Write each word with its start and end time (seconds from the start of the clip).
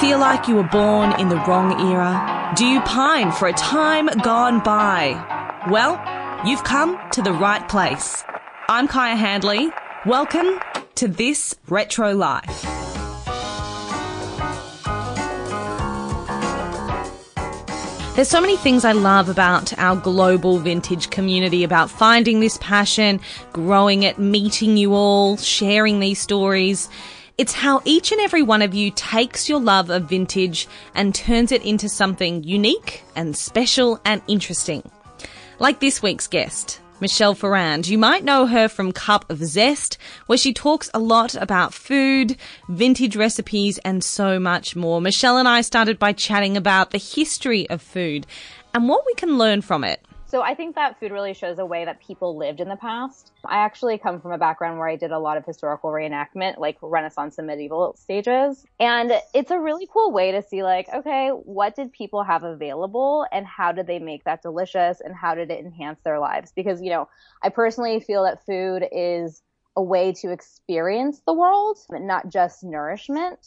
feel 0.00 0.18
like 0.20 0.46
you 0.46 0.54
were 0.54 0.62
born 0.62 1.10
in 1.18 1.28
the 1.28 1.36
wrong 1.48 1.72
era? 1.90 2.52
Do 2.56 2.64
you 2.64 2.80
pine 2.82 3.32
for 3.32 3.48
a 3.48 3.52
time 3.54 4.06
gone 4.22 4.60
by? 4.60 5.10
Well, 5.68 6.00
you've 6.46 6.62
come 6.62 6.96
to 7.10 7.20
the 7.20 7.32
right 7.32 7.68
place. 7.68 8.22
I'm 8.68 8.86
Kai 8.86 9.16
Handley. 9.16 9.70
Welcome 10.06 10.60
to 10.94 11.08
this 11.08 11.56
Retro 11.68 12.14
Life. 12.14 12.62
There's 18.14 18.28
so 18.28 18.40
many 18.40 18.56
things 18.56 18.84
I 18.84 18.92
love 18.92 19.28
about 19.28 19.76
our 19.80 19.96
global 19.96 20.60
vintage 20.60 21.10
community, 21.10 21.64
about 21.64 21.90
finding 21.90 22.38
this 22.38 22.56
passion, 22.60 23.20
growing 23.52 24.04
it, 24.04 24.16
meeting 24.16 24.76
you 24.76 24.94
all, 24.94 25.36
sharing 25.38 25.98
these 25.98 26.20
stories. 26.20 26.88
It's 27.38 27.52
how 27.52 27.80
each 27.84 28.10
and 28.10 28.20
every 28.20 28.42
one 28.42 28.62
of 28.62 28.74
you 28.74 28.90
takes 28.90 29.48
your 29.48 29.60
love 29.60 29.90
of 29.90 30.08
vintage 30.08 30.66
and 30.96 31.14
turns 31.14 31.52
it 31.52 31.64
into 31.64 31.88
something 31.88 32.42
unique 32.42 33.04
and 33.14 33.36
special 33.36 34.00
and 34.04 34.20
interesting. 34.26 34.82
Like 35.60 35.78
this 35.78 36.02
week's 36.02 36.26
guest. 36.26 36.80
Michelle 37.00 37.36
Farrand. 37.36 37.86
You 37.86 37.96
might 37.96 38.24
know 38.24 38.46
her 38.46 38.66
from 38.66 38.90
Cup 38.90 39.30
of 39.30 39.38
Zest, 39.38 39.98
where 40.26 40.36
she 40.36 40.52
talks 40.52 40.90
a 40.92 40.98
lot 40.98 41.36
about 41.36 41.72
food, 41.72 42.36
vintage 42.68 43.14
recipes, 43.14 43.78
and 43.84 44.02
so 44.02 44.40
much 44.40 44.74
more. 44.74 45.00
Michelle 45.00 45.36
and 45.38 45.46
I 45.46 45.60
started 45.60 45.96
by 45.96 46.12
chatting 46.14 46.56
about 46.56 46.90
the 46.90 46.98
history 46.98 47.70
of 47.70 47.80
food 47.80 48.26
and 48.74 48.88
what 48.88 49.06
we 49.06 49.14
can 49.14 49.38
learn 49.38 49.60
from 49.60 49.84
it. 49.84 50.04
So 50.28 50.42
I 50.42 50.54
think 50.54 50.74
that 50.74 51.00
food 51.00 51.10
really 51.10 51.32
shows 51.32 51.58
a 51.58 51.64
way 51.64 51.86
that 51.86 52.02
people 52.02 52.36
lived 52.36 52.60
in 52.60 52.68
the 52.68 52.76
past. 52.76 53.32
I 53.46 53.64
actually 53.64 53.96
come 53.96 54.20
from 54.20 54.32
a 54.32 54.38
background 54.38 54.78
where 54.78 54.86
I 54.86 54.96
did 54.96 55.10
a 55.10 55.18
lot 55.18 55.38
of 55.38 55.46
historical 55.46 55.90
reenactment, 55.90 56.58
like 56.58 56.76
Renaissance 56.82 57.38
and 57.38 57.46
medieval 57.46 57.96
stages. 57.96 58.66
And 58.78 59.10
it's 59.32 59.50
a 59.50 59.58
really 59.58 59.88
cool 59.90 60.12
way 60.12 60.32
to 60.32 60.42
see 60.42 60.62
like, 60.62 60.86
okay, 60.94 61.30
what 61.30 61.74
did 61.74 61.92
people 61.92 62.22
have 62.24 62.44
available 62.44 63.26
and 63.32 63.46
how 63.46 63.72
did 63.72 63.86
they 63.86 63.98
make 63.98 64.24
that 64.24 64.42
delicious 64.42 65.00
and 65.00 65.14
how 65.16 65.34
did 65.34 65.50
it 65.50 65.64
enhance 65.64 66.00
their 66.04 66.18
lives? 66.18 66.52
Because, 66.54 66.82
you 66.82 66.90
know, 66.90 67.08
I 67.42 67.48
personally 67.48 67.98
feel 68.00 68.24
that 68.24 68.44
food 68.44 68.86
is 68.92 69.42
a 69.76 69.82
way 69.82 70.12
to 70.12 70.30
experience 70.30 71.22
the 71.26 71.32
world, 71.32 71.78
but 71.88 72.02
not 72.02 72.28
just 72.28 72.62
nourishment. 72.62 73.38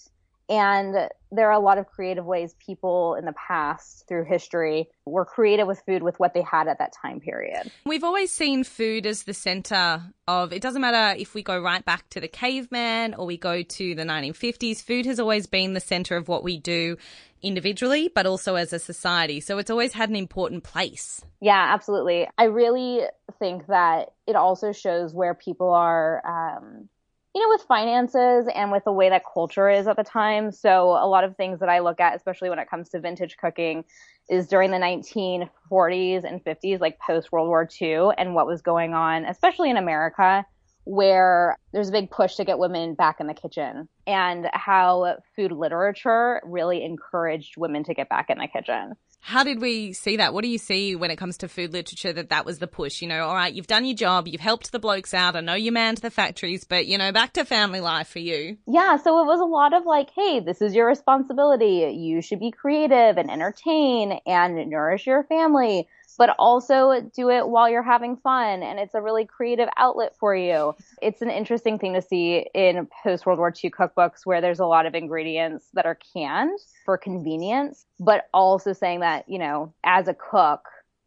And 0.51 1.07
there 1.31 1.47
are 1.47 1.53
a 1.53 1.59
lot 1.59 1.77
of 1.77 1.87
creative 1.87 2.25
ways 2.25 2.55
people 2.59 3.15
in 3.15 3.23
the 3.23 3.31
past 3.31 4.05
through 4.09 4.25
history 4.25 4.89
were 5.05 5.23
creative 5.23 5.65
with 5.65 5.81
food 5.85 6.03
with 6.03 6.19
what 6.19 6.33
they 6.33 6.41
had 6.41 6.67
at 6.67 6.79
that 6.79 6.91
time 7.01 7.21
period. 7.21 7.71
We've 7.85 8.03
always 8.03 8.33
seen 8.33 8.65
food 8.65 9.05
as 9.05 9.23
the 9.23 9.33
center 9.33 10.03
of 10.27 10.51
it 10.51 10.61
doesn't 10.61 10.81
matter 10.81 11.17
if 11.17 11.33
we 11.33 11.41
go 11.41 11.57
right 11.57 11.85
back 11.85 12.09
to 12.09 12.19
the 12.19 12.27
caveman 12.27 13.13
or 13.13 13.25
we 13.25 13.37
go 13.37 13.63
to 13.63 13.95
the 13.95 14.03
1950s, 14.03 14.83
food 14.83 15.05
has 15.05 15.21
always 15.21 15.47
been 15.47 15.73
the 15.73 15.79
center 15.79 16.17
of 16.17 16.27
what 16.27 16.43
we 16.43 16.57
do 16.57 16.97
individually, 17.41 18.11
but 18.13 18.25
also 18.25 18.55
as 18.55 18.73
a 18.73 18.79
society. 18.79 19.39
So 19.39 19.57
it's 19.57 19.69
always 19.69 19.93
had 19.93 20.09
an 20.09 20.17
important 20.17 20.65
place. 20.65 21.23
Yeah, 21.39 21.69
absolutely. 21.73 22.27
I 22.37 22.45
really 22.45 23.03
think 23.39 23.67
that 23.67 24.09
it 24.27 24.35
also 24.35 24.73
shows 24.73 25.13
where 25.13 25.33
people 25.33 25.69
are 25.69 26.21
um, 26.27 26.89
you 27.33 27.41
know, 27.41 27.49
with 27.49 27.61
finances 27.61 28.47
and 28.53 28.71
with 28.71 28.83
the 28.83 28.91
way 28.91 29.09
that 29.09 29.23
culture 29.31 29.69
is 29.69 29.87
at 29.87 29.95
the 29.95 30.03
time. 30.03 30.51
So 30.51 30.89
a 30.89 31.07
lot 31.07 31.23
of 31.23 31.37
things 31.37 31.59
that 31.61 31.69
I 31.69 31.79
look 31.79 31.99
at, 31.99 32.15
especially 32.15 32.49
when 32.49 32.59
it 32.59 32.69
comes 32.69 32.89
to 32.89 32.99
vintage 32.99 33.37
cooking, 33.37 33.85
is 34.29 34.47
during 34.47 34.71
the 34.71 34.77
1940s 34.77 36.23
and 36.23 36.43
50s, 36.43 36.79
like 36.81 36.99
post 36.99 37.31
World 37.31 37.47
War 37.47 37.67
II, 37.81 38.09
and 38.17 38.35
what 38.35 38.47
was 38.47 38.61
going 38.61 38.93
on, 38.93 39.25
especially 39.25 39.69
in 39.69 39.77
America, 39.77 40.45
where 40.83 41.55
there's 41.73 41.89
a 41.89 41.91
big 41.91 42.09
push 42.11 42.35
to 42.35 42.43
get 42.43 42.59
women 42.59 42.95
back 42.95 43.19
in 43.19 43.27
the 43.27 43.33
kitchen 43.33 43.87
and 44.07 44.49
how 44.53 45.17
food 45.35 45.51
literature 45.51 46.41
really 46.43 46.83
encouraged 46.83 47.55
women 47.55 47.83
to 47.83 47.93
get 47.93 48.09
back 48.09 48.29
in 48.29 48.39
the 48.39 48.47
kitchen. 48.47 48.93
How 49.21 49.43
did 49.43 49.61
we 49.61 49.93
see 49.93 50.17
that? 50.17 50.33
What 50.33 50.43
do 50.43 50.49
you 50.49 50.57
see 50.57 50.95
when 50.95 51.11
it 51.11 51.15
comes 51.15 51.37
to 51.37 51.47
food 51.47 51.71
literature 51.71 52.11
that 52.11 52.29
that 52.29 52.45
was 52.45 52.59
the 52.59 52.67
push? 52.67 53.01
You 53.01 53.07
know, 53.07 53.25
all 53.25 53.35
right, 53.35 53.53
you've 53.53 53.67
done 53.67 53.85
your 53.85 53.95
job, 53.95 54.27
you've 54.27 54.41
helped 54.41 54.71
the 54.71 54.79
blokes 54.79 55.13
out. 55.13 55.35
I 55.35 55.41
know 55.41 55.53
you 55.53 55.71
manned 55.71 55.99
the 55.99 56.09
factories, 56.09 56.63
but 56.63 56.87
you 56.87 56.97
know, 56.97 57.11
back 57.11 57.33
to 57.33 57.45
family 57.45 57.79
life 57.79 58.07
for 58.07 58.19
you. 58.19 58.57
Yeah, 58.67 58.97
so 58.97 59.21
it 59.21 59.25
was 59.25 59.39
a 59.39 59.45
lot 59.45 59.73
of 59.73 59.85
like, 59.85 60.09
hey, 60.15 60.39
this 60.39 60.61
is 60.61 60.73
your 60.73 60.87
responsibility. 60.87 61.95
You 61.95 62.21
should 62.21 62.39
be 62.39 62.51
creative 62.51 63.17
and 63.17 63.29
entertain 63.29 64.19
and 64.25 64.69
nourish 64.69 65.05
your 65.05 65.23
family 65.23 65.87
but 66.17 66.35
also 66.37 67.01
do 67.15 67.29
it 67.29 67.47
while 67.47 67.69
you're 67.69 67.83
having 67.83 68.17
fun. 68.17 68.63
And 68.63 68.79
it's 68.79 68.93
a 68.93 69.01
really 69.01 69.25
creative 69.25 69.69
outlet 69.77 70.15
for 70.19 70.35
you. 70.35 70.75
It's 71.01 71.21
an 71.21 71.29
interesting 71.29 71.79
thing 71.79 71.93
to 71.93 72.01
see 72.01 72.45
in 72.53 72.87
post 73.03 73.25
World 73.25 73.39
War 73.39 73.53
II 73.63 73.71
cookbooks 73.71 74.25
where 74.25 74.41
there's 74.41 74.59
a 74.59 74.65
lot 74.65 74.85
of 74.85 74.95
ingredients 74.95 75.67
that 75.73 75.85
are 75.85 75.97
canned 76.13 76.59
for 76.85 76.97
convenience, 76.97 77.85
but 77.99 78.27
also 78.33 78.73
saying 78.73 79.01
that, 79.01 79.27
you 79.27 79.39
know, 79.39 79.73
as 79.83 80.07
a 80.07 80.13
cook, 80.13 80.61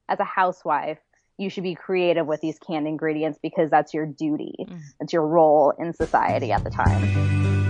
as 0.08 0.20
a 0.20 0.24
housewife, 0.24 0.98
you 1.38 1.50
should 1.50 1.64
be 1.64 1.74
creative 1.74 2.26
with 2.26 2.40
these 2.40 2.58
canned 2.58 2.86
ingredients 2.86 3.38
because 3.42 3.70
that's 3.70 3.92
your 3.92 4.06
duty. 4.06 4.54
Mm. 4.60 4.80
It's 5.00 5.12
your 5.12 5.26
role 5.26 5.72
in 5.78 5.92
society 5.92 6.52
at 6.52 6.62
the 6.62 6.70
time. 6.70 7.63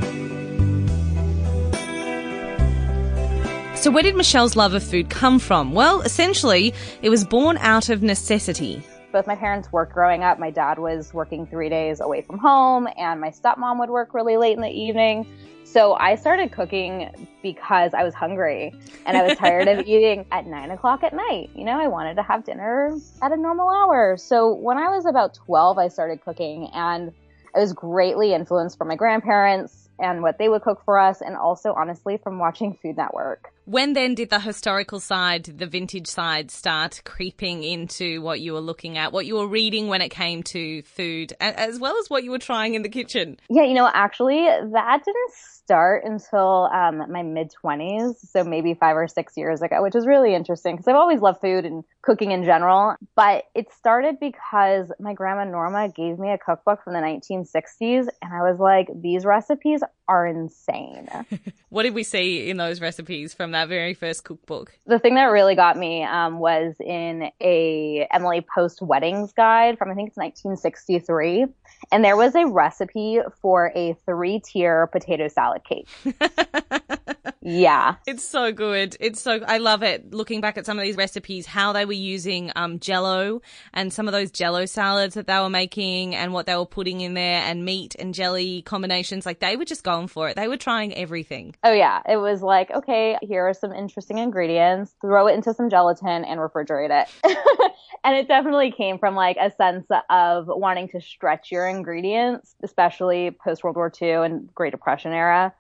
So, 3.85 3.91
where 3.91 4.03
did 4.03 4.17
Michelle's 4.17 4.57
love 4.57 4.73
of 4.73 4.83
food 4.83 5.11
come 5.11 5.39
from? 5.39 5.73
Well, 5.73 6.01
essentially, 6.01 6.73
it 7.03 7.11
was 7.11 7.23
born 7.23 7.59
out 7.59 7.91
of 7.91 8.03
necessity. 8.03 8.83
Both 9.13 9.27
my 9.27 9.37
parents 9.37 9.71
worked 9.73 9.93
growing 9.93 10.25
up. 10.25 10.39
My 10.39 10.51
dad 10.51 10.79
was 10.79 11.13
working 11.13 11.47
three 11.47 11.69
days 11.69 12.01
away 12.01 12.23
from 12.23 12.39
home, 12.39 12.89
and 12.97 13.21
my 13.21 13.29
stepmom 13.29 13.79
would 13.81 13.91
work 13.91 14.15
really 14.15 14.39
late 14.39 14.57
in 14.57 14.63
the 14.63 14.71
evening. 14.71 15.27
So 15.65 15.93
I 15.97 16.15
started 16.15 16.51
cooking 16.51 17.29
because 17.43 17.93
I 17.93 18.05
was 18.05 18.15
hungry 18.15 18.73
and 19.05 19.19
I 19.19 19.23
was 19.23 19.37
tired 19.37 19.69
of 19.69 19.81
eating 19.87 20.25
at 20.33 20.47
nine 20.47 20.71
o'clock 20.71 21.05
at 21.05 21.13
night. 21.13 21.51
You 21.55 21.65
know, 21.65 21.79
I 21.79 21.89
wanted 21.89 22.15
to 22.15 22.23
have 22.23 22.43
dinner 22.43 22.97
at 23.21 23.33
a 23.33 23.37
normal 23.37 23.69
hour. 23.69 24.17
So 24.17 24.55
when 24.55 24.79
I 24.79 24.89
was 24.89 25.05
about 25.05 25.35
12, 25.35 25.77
I 25.77 25.89
started 25.89 26.25
cooking 26.25 26.71
and 26.73 27.13
I 27.55 27.59
was 27.59 27.75
greatly 27.75 28.33
influenced 28.33 28.79
from 28.79 28.89
my 28.89 28.97
grandparents 28.97 29.91
and 29.99 30.23
what 30.23 30.39
they 30.39 30.49
would 30.49 30.63
cook 30.63 30.83
for 30.87 30.99
us, 30.99 31.21
and 31.21 31.37
also 31.37 31.75
honestly 31.75 32.17
from 32.17 32.39
watching 32.39 32.79
Food 32.83 32.97
Network. 32.97 33.54
When 33.67 33.95
then 33.95 34.15
did 34.15 34.29
the 34.29 34.41
historical 34.41 35.01
side, 35.01 35.45
the 35.45 35.67
vintage 35.67 36.07
side, 36.07 36.51
start 36.51 37.01
creeping 37.05 37.63
into 37.63 38.21
what 38.21 38.41
you 38.41 38.53
were 38.53 38.61
looking 38.61 38.99
at, 38.99 39.11
what 39.11 39.25
you 39.25 39.37
were 39.37 39.47
reading 39.47 39.89
when 39.89 40.03
it 40.03 40.11
came 40.11 40.43
to 40.45 40.83
food, 40.83 41.33
as 41.41 41.79
well 41.79 41.97
as 41.99 42.11
what 42.11 42.25
you 42.25 42.31
were 42.31 42.39
trying 42.39 42.75
in 42.75 42.83
the 42.83 42.91
kitchen? 42.91 43.39
Yeah, 43.49 43.63
you 43.63 43.73
know, 43.73 43.91
actually, 43.93 44.45
that 44.45 45.03
didn't 45.05 45.33
start 45.65 46.05
until 46.05 46.69
um, 46.73 47.11
my 47.11 47.23
mid 47.23 47.53
20s, 47.65 48.17
so 48.17 48.45
maybe 48.45 48.75
five 48.75 48.97
or 48.97 49.09
six 49.09 49.35
years 49.37 49.63
ago, 49.63 49.83
which 49.83 49.95
is 49.95 50.07
really 50.07 50.35
interesting 50.35 50.75
because 50.75 50.87
I've 50.87 50.97
always 50.97 51.21
loved 51.21 51.41
food 51.41 51.65
and 51.65 51.85
cooking 52.03 52.33
in 52.33 52.45
general. 52.45 52.97
But 53.17 53.45
it 53.55 53.73
started 53.73 54.21
because 54.21 54.93
my 55.01 55.15
grandma 55.15 55.45
Norma 55.45 55.89
gave 55.89 56.19
me 56.19 56.31
a 56.33 56.39
cookbook 56.39 56.85
from 56.85 56.93
the 56.93 57.01
1960s, 57.01 58.09
and 58.21 58.33
I 58.33 58.43
was 58.43 58.59
like, 58.59 58.89
these 58.95 59.25
recipes 59.25 59.83
are 60.07 60.27
insane. 60.27 61.09
what 61.71 61.85
did 61.85 61.95
we 61.95 62.03
see 62.03 62.51
in 62.51 62.59
those 62.59 62.83
recipes 62.83 63.33
from 63.33 63.53
that 63.55 63.69
very 63.69 63.95
first 63.95 64.25
cookbook? 64.25 64.79
The 64.87 64.99
thing 64.99 65.15
that 65.17 65.25
really 65.25 65.55
got 65.55 65.77
me 65.77 66.05
um, 66.05 66.39
was 66.39 66.75
in 66.81 67.31
a 67.41 68.07
Emily 68.13 68.47
Post 68.55 68.83
weddings 68.83 69.33
guide 69.33 69.79
from 69.79 69.91
I 69.91 69.95
think 69.95 70.09
it's 70.09 70.17
1963, 70.17 71.47
and 71.91 72.05
there 72.05 72.17
was 72.17 72.35
a 72.35 72.47
recipe 72.47 73.21
for 73.41 73.73
a 73.75 73.97
three 74.07 74.41
tier 74.41 74.87
potato 74.89 75.29
salad 75.29 75.63
cake. 75.65 75.89
yeah, 77.45 77.97
it's 78.07 78.27
so 78.27 78.53
good. 78.53 78.97
It's 79.01 79.21
so 79.21 79.41
I 79.47 79.59
love 79.59 79.83
it. 79.83 80.15
Looking 80.15 80.41
back 80.41 80.57
at 80.57 80.65
some 80.65 80.79
of 80.79 80.85
these 80.85 80.97
recipes, 80.97 81.45
how 81.45 81.75
they 81.75 81.85
were 81.85 81.93
using 81.93 82.51
um, 82.57 82.81
Jello 82.81 83.43
and 83.75 83.93
some 83.93 84.09
of 84.09 84.13
those 84.13 84.31
Jello 84.31 84.65
salads 84.65 85.15
that 85.15 85.27
they 85.27 85.39
were 85.39 85.51
making, 85.51 86.15
and 86.15 86.33
what 86.33 86.47
they 86.47 86.57
were 86.57 86.65
putting 86.65 87.03
in 87.03 87.13
there, 87.13 87.43
and 87.43 87.67
meat 87.67 87.97
and 87.99 88.15
jelly 88.15 88.63
combinations. 88.63 89.27
Like 89.27 89.41
they 89.41 89.57
were 89.57 89.67
just 89.67 89.85
going 89.85 90.07
for 90.07 90.31
it. 90.31 90.37
They 90.37 90.49
were 90.49 90.57
trying 90.57 90.95
everything. 90.95 91.55
Oh 91.63 91.73
yeah, 91.73 92.01
it 92.09 92.17
was 92.17 92.41
like 92.41 92.71
okay, 92.71 93.19
here 93.21 93.47
are 93.47 93.55
some 93.55 93.75
interesting 93.75 94.17
ingredients. 94.17 94.95
Throw 95.03 95.27
it 95.27 95.35
into 95.35 95.53
some 95.53 95.69
gelatin 95.69 96.25
and 96.25 96.41
refrigerate 96.41 97.03
it. 97.03 97.73
and 98.05 98.17
it 98.17 98.27
definitely 98.27 98.73
came 98.73 98.99
from 98.99 99.15
like 99.15 99.37
a 99.39 99.51
sense 99.51 99.87
of 100.09 100.47
wanting 100.47 100.89
to 100.89 101.01
stretch 101.03 101.53
your 101.53 101.69
ingredients, 101.69 102.55
especially 102.63 103.33
post 103.33 103.63
World 103.63 103.77
War 103.77 103.93
II 104.01 104.13
and 104.13 104.55
Great 104.55 104.71
Depression 104.71 105.13
era 105.13 105.53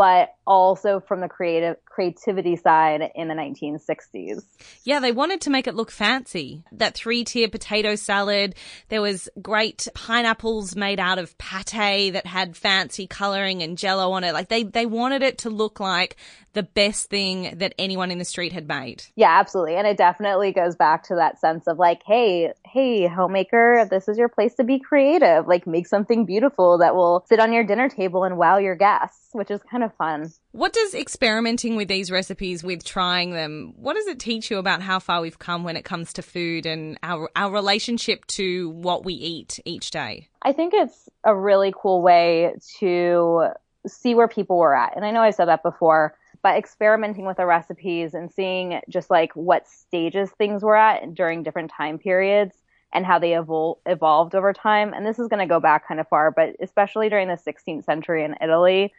but 0.00 0.34
also 0.46 0.98
from 0.98 1.20
the 1.20 1.28
creative 1.28 1.76
creativity 1.84 2.56
side 2.56 3.10
in 3.14 3.28
the 3.28 3.34
1960s. 3.34 4.42
Yeah, 4.82 4.98
they 4.98 5.12
wanted 5.12 5.42
to 5.42 5.50
make 5.50 5.66
it 5.66 5.74
look 5.74 5.90
fancy. 5.90 6.64
That 6.72 6.94
three-tier 6.94 7.48
potato 7.48 7.96
salad, 7.96 8.54
there 8.88 9.02
was 9.02 9.28
great 9.42 9.88
pineapples 9.92 10.74
made 10.74 11.00
out 11.00 11.18
of 11.18 11.36
pate 11.36 12.14
that 12.14 12.24
had 12.24 12.56
fancy 12.56 13.06
coloring 13.06 13.62
and 13.62 13.76
jello 13.76 14.12
on 14.12 14.24
it. 14.24 14.32
Like 14.32 14.48
they 14.48 14.62
they 14.62 14.86
wanted 14.86 15.22
it 15.22 15.36
to 15.38 15.50
look 15.50 15.80
like 15.80 16.16
the 16.52 16.62
best 16.62 17.10
thing 17.10 17.58
that 17.58 17.74
anyone 17.78 18.10
in 18.10 18.18
the 18.18 18.24
street 18.24 18.52
had 18.52 18.66
made. 18.66 19.04
Yeah, 19.14 19.38
absolutely. 19.38 19.76
And 19.76 19.86
it 19.86 19.96
definitely 19.96 20.52
goes 20.52 20.74
back 20.74 21.04
to 21.04 21.16
that 21.16 21.40
sense 21.40 21.66
of 21.68 21.78
like, 21.78 22.02
hey, 22.04 22.52
hey, 22.66 23.06
homemaker, 23.06 23.86
this 23.88 24.08
is 24.08 24.18
your 24.18 24.28
place 24.28 24.54
to 24.54 24.64
be 24.64 24.80
creative. 24.80 25.46
Like 25.46 25.66
make 25.66 25.86
something 25.86 26.24
beautiful 26.24 26.78
that 26.78 26.96
will 26.96 27.24
sit 27.28 27.38
on 27.38 27.52
your 27.52 27.64
dinner 27.64 27.88
table 27.88 28.24
and 28.24 28.36
wow 28.36 28.58
your 28.58 28.74
guests, 28.74 29.28
which 29.32 29.50
is 29.50 29.60
kind 29.70 29.84
of 29.84 29.89
of 29.90 29.96
fun. 29.96 30.32
What 30.52 30.72
does 30.72 30.94
experimenting 30.94 31.76
with 31.76 31.88
these 31.88 32.10
recipes, 32.10 32.64
with 32.64 32.84
trying 32.84 33.32
them, 33.32 33.74
what 33.76 33.94
does 33.94 34.06
it 34.06 34.18
teach 34.18 34.50
you 34.50 34.58
about 34.58 34.82
how 34.82 34.98
far 34.98 35.20
we've 35.20 35.38
come 35.38 35.64
when 35.64 35.76
it 35.76 35.84
comes 35.84 36.12
to 36.14 36.22
food 36.22 36.66
and 36.66 36.98
our 37.02 37.30
our 37.36 37.52
relationship 37.52 38.26
to 38.28 38.70
what 38.70 39.04
we 39.04 39.14
eat 39.14 39.60
each 39.64 39.90
day? 39.90 40.28
I 40.42 40.52
think 40.52 40.74
it's 40.74 41.08
a 41.24 41.34
really 41.34 41.72
cool 41.76 42.02
way 42.02 42.54
to 42.78 43.48
see 43.86 44.14
where 44.14 44.28
people 44.28 44.58
were 44.58 44.74
at. 44.74 44.96
And 44.96 45.04
I 45.04 45.10
know 45.10 45.22
I 45.22 45.30
said 45.30 45.46
that 45.46 45.62
before, 45.62 46.14
but 46.42 46.56
experimenting 46.56 47.26
with 47.26 47.36
the 47.36 47.46
recipes 47.46 48.14
and 48.14 48.30
seeing 48.30 48.80
just 48.88 49.10
like 49.10 49.32
what 49.34 49.68
stages 49.68 50.30
things 50.30 50.62
were 50.62 50.76
at 50.76 51.14
during 51.14 51.42
different 51.42 51.70
time 51.70 51.98
periods 51.98 52.56
and 52.92 53.06
how 53.06 53.18
they 53.18 53.30
evol- 53.30 53.78
evolved 53.86 54.34
over 54.34 54.52
time. 54.52 54.92
And 54.92 55.06
this 55.06 55.18
is 55.18 55.28
going 55.28 55.40
to 55.40 55.52
go 55.52 55.60
back 55.60 55.86
kind 55.86 56.00
of 56.00 56.08
far, 56.08 56.30
but 56.30 56.56
especially 56.60 57.08
during 57.08 57.28
the 57.28 57.34
16th 57.34 57.84
century 57.84 58.24
in 58.24 58.36
Italy, 58.40 58.92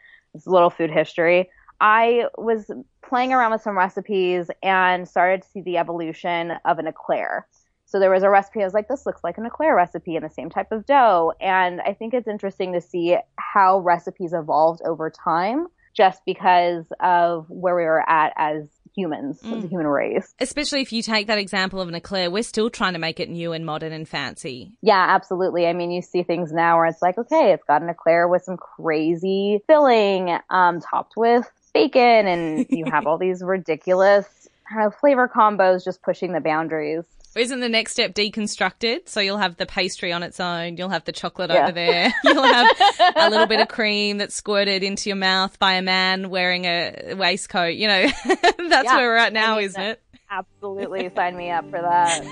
little 0.46 0.70
food 0.70 0.92
history. 0.92 1.50
I 1.80 2.26
was 2.38 2.70
playing 3.04 3.34
around 3.34 3.52
with 3.52 3.62
some 3.62 3.78
recipes 3.78 4.50
and 4.62 5.08
started 5.08 5.42
to 5.42 5.50
see 5.50 5.62
the 5.62 5.78
evolution 5.78 6.54
of 6.66 6.80
an 6.80 6.88
eclair. 6.88 7.48
So 7.86 8.00
there 8.00 8.12
was 8.12 8.24
a 8.24 8.30
recipe. 8.30 8.62
I 8.62 8.66
was 8.66 8.74
like, 8.74 8.88
this 8.88 9.06
looks 9.06 9.24
like 9.24 9.38
an 9.38 9.46
eclair 9.46 9.76
recipe 9.76 10.16
in 10.16 10.24
the 10.24 10.30
same 10.30 10.50
type 10.50 10.72
of 10.72 10.86
dough. 10.86 11.34
And 11.42 11.82
I 11.82 11.94
think 11.94 12.14
it's 12.14 12.28
interesting 12.28 12.72
to 12.74 12.82
see 12.82 13.18
how 13.36 13.80
recipes 13.80 14.32
evolved 14.32 14.82
over 14.86 15.10
time 15.10 15.68
just 15.94 16.22
because 16.26 16.86
of 17.02 17.48
where 17.50 17.76
we 17.76 17.84
were 17.84 18.10
at 18.10 18.32
as 18.38 18.64
humans, 18.96 19.40
mm. 19.42 19.58
as 19.58 19.64
a 19.64 19.68
human 19.68 19.88
race. 19.88 20.34
Especially 20.40 20.82
if 20.82 20.92
you 20.92 21.02
take 21.02 21.28
that 21.28 21.38
example 21.38 21.82
of 21.82 21.88
an 21.88 21.96
eclair, 21.96 22.30
we're 22.30 22.44
still 22.44 22.70
trying 22.70 22.94
to 22.94 23.00
make 23.00 23.20
it 23.20 23.30
new 23.30 23.54
and 23.54 23.66
modern 23.66 23.94
and 23.94 24.08
fancy. 24.08 24.72
Yeah, 24.82 25.06
absolutely. 25.10 25.68
I 25.68 25.74
mean, 25.74 25.92
you 25.92 26.02
see 26.02 26.24
things 26.24 26.52
now 26.52 26.78
where 26.78 26.86
it's 26.86 27.02
like, 27.02 27.18
okay, 27.18 27.54
it's 27.54 27.64
got 27.66 27.82
an 27.82 27.90
eclair 27.90 28.28
with 28.28 28.44
some 28.44 28.58
crazy 28.58 29.62
filling, 29.68 30.38
um, 30.50 30.82
topped 30.82 31.14
with 31.16 31.50
bacon, 31.74 32.28
and 32.28 32.66
you 32.70 32.86
have 32.86 33.08
all 33.08 33.18
these 33.20 33.42
ridiculous 33.42 34.26
kind 34.72 34.86
of 34.86 34.96
flavor 34.96 35.28
combos 35.28 35.84
just 35.84 36.02
pushing 36.02 36.34
the 36.34 36.40
boundaries. 36.40 37.04
Isn't 37.36 37.62
the 37.62 37.70
next 37.70 37.94
step 37.94 38.14
deconstructed? 38.14 39.08
So 39.08 39.22
you'll 39.22 39.38
have 39.38 39.56
the 39.56 39.66
pastry 39.66 40.12
on 40.12 40.22
its 40.22 40.40
own, 40.40 40.76
you'll 40.76 40.90
have 40.90 41.06
the 41.06 41.14
chocolate 41.14 41.50
yeah. 41.50 41.64
over 41.64 41.72
there, 41.72 42.14
you'll 42.24 42.44
have 42.44 42.68
a 43.16 43.30
little 43.30 43.48
bit 43.48 43.62
of 43.62 43.70
cream 43.70 44.18
that's 44.18 44.36
squirted 44.36 44.84
into 44.84 45.10
your 45.10 45.16
mouth 45.16 45.58
by 45.58 45.74
a 45.74 45.82
man 45.82 46.30
wearing 46.30 46.66
a 46.66 47.14
waistcoat. 47.14 47.76
You 47.76 47.88
know, 47.88 48.08
that's 48.26 48.86
yeah. 48.86 48.96
where 48.96 49.10
we're 49.10 49.16
at 49.16 49.32
now, 49.32 49.60
isn't 49.60 49.82
it? 49.82 50.02
Absolutely. 50.30 51.10
Sign 51.16 51.38
me 51.38 51.50
up 51.52 51.70
for 51.70 51.82
that. 51.82 52.24